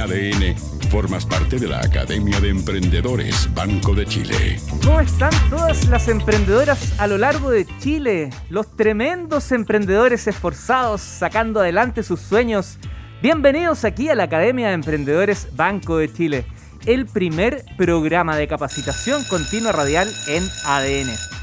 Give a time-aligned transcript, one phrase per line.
[0.00, 0.56] ADN,
[0.90, 4.60] formas parte de la Academia de Emprendedores Banco de Chile.
[4.84, 8.30] ¿Cómo están todas las emprendedoras a lo largo de Chile?
[8.50, 12.78] Los tremendos emprendedores esforzados sacando adelante sus sueños.
[13.22, 16.44] Bienvenidos aquí a la Academia de Emprendedores Banco de Chile,
[16.86, 21.37] el primer programa de capacitación continua radial en ADN.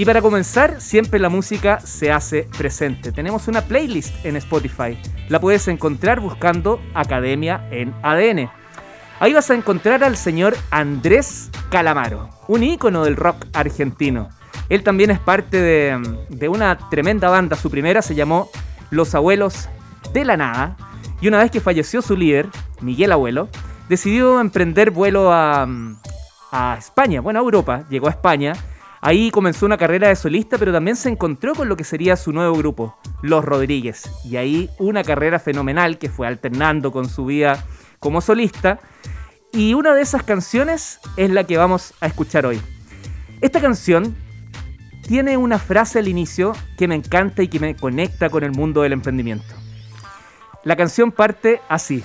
[0.00, 3.12] Y para comenzar, siempre la música se hace presente.
[3.12, 4.98] Tenemos una playlist en Spotify.
[5.28, 8.50] La puedes encontrar buscando Academia en ADN.
[9.18, 14.30] Ahí vas a encontrar al señor Andrés Calamaro, un ícono del rock argentino.
[14.70, 17.54] Él también es parte de, de una tremenda banda.
[17.54, 18.48] Su primera se llamó
[18.88, 19.68] Los Abuelos
[20.14, 20.78] de la Nada.
[21.20, 22.48] Y una vez que falleció su líder,
[22.80, 23.50] Miguel Abuelo,
[23.90, 25.68] decidió emprender vuelo a,
[26.52, 27.84] a España, bueno, a Europa.
[27.90, 28.54] Llegó a España
[29.02, 32.32] Ahí comenzó una carrera de solista, pero también se encontró con lo que sería su
[32.32, 34.10] nuevo grupo, Los Rodríguez.
[34.24, 37.64] Y ahí una carrera fenomenal que fue alternando con su vida
[37.98, 38.78] como solista.
[39.52, 42.60] Y una de esas canciones es la que vamos a escuchar hoy.
[43.40, 44.14] Esta canción
[45.08, 48.82] tiene una frase al inicio que me encanta y que me conecta con el mundo
[48.82, 49.54] del emprendimiento.
[50.62, 52.02] La canción parte así,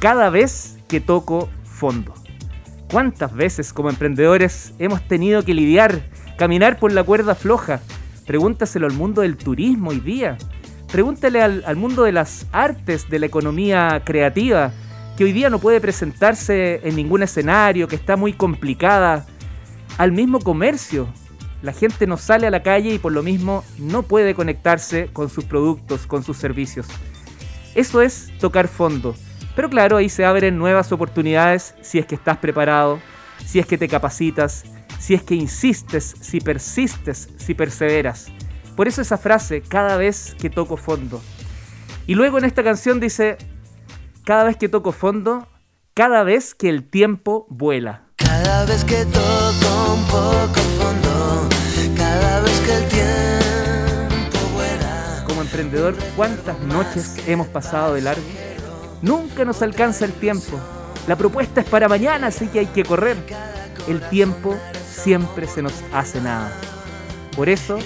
[0.00, 2.12] cada vez que toco fondo.
[2.90, 6.02] ¿Cuántas veces como emprendedores hemos tenido que lidiar
[6.36, 7.80] Caminar por la cuerda floja.
[8.26, 10.36] Pregúntaselo al mundo del turismo hoy día.
[10.92, 14.70] Pregúntale al, mundo de las artes, de la economía creativa,
[15.16, 19.26] que hoy día no puede presentarse en ningún escenario, que está muy complicada.
[19.96, 21.08] Al mismo comercio.
[21.62, 25.30] La gente no sale a la calle y por lo mismo no puede conectarse con
[25.30, 26.86] sus productos, con sus servicios.
[27.74, 29.16] Eso es tocar fondo.
[29.56, 33.00] Pero claro, ahí se abren nuevas oportunidades si es que estás preparado,
[33.44, 34.64] si es que te capacitas,
[34.98, 38.28] si es que insistes, si persistes, si perseveras.
[38.76, 41.22] Por eso esa frase, cada vez que toco fondo.
[42.06, 43.38] Y luego en esta canción dice,
[44.24, 45.48] cada vez que toco fondo,
[45.94, 48.02] cada vez que el tiempo vuela.
[48.16, 51.48] Cada vez que toco un poco fondo,
[51.96, 55.24] cada vez que el tiempo vuela.
[55.26, 58.22] Como emprendedor, ¿cuántas noches hemos pasado de largo?
[59.02, 60.60] Nunca nos alcanza el tiempo.
[61.06, 63.16] La propuesta es para mañana, así que hay que correr.
[63.88, 64.56] El tiempo
[65.06, 66.50] siempre se nos hace nada.
[67.36, 67.78] Por eso,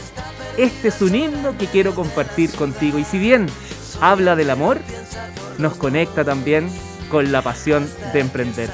[0.56, 2.98] este es un himno que quiero compartir contigo.
[2.98, 3.44] Y si bien
[4.00, 4.78] habla del amor,
[5.58, 6.70] nos conecta también
[7.10, 8.70] con la pasión de emprender.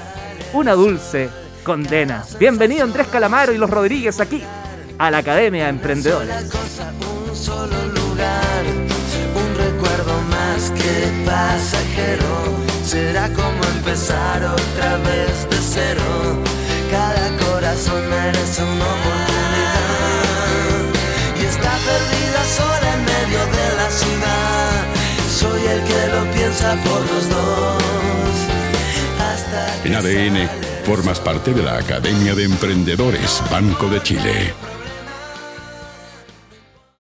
[0.52, 1.28] Una dulce
[1.64, 2.24] condena.
[2.38, 4.44] Bienvenido Andrés Calamaro y los Rodríguez aquí
[4.96, 6.54] a la Academia de Emprendedores.
[7.28, 8.62] Un solo lugar,
[9.34, 12.54] un recuerdo más que pasajero.
[12.84, 16.02] Será como empezar otra vez de cero.
[16.92, 18.05] Cada corazón
[25.76, 27.82] el que lo piensa por los dos.
[29.84, 30.48] en ADN
[30.84, 34.54] formas parte de la Academia de Emprendedores Banco de Chile.